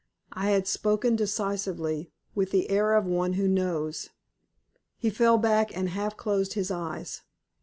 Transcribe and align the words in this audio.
I 0.33 0.49
had 0.49 0.67
spoken 0.67 1.15
decisively, 1.15 2.09
with 2.33 2.49
the 2.49 2.71
air 2.71 2.95
of 2.95 3.05
one 3.05 3.33
who 3.33 3.47
knows. 3.47 4.09
He 4.97 5.11
fell 5.11 5.37
back 5.37 5.77
and 5.77 5.89
half 5.89 6.17
closed 6.17 6.53
his 6.53 6.71
eyes. 6.71 7.21